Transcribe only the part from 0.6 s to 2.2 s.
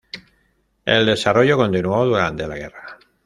El desarrollo continuó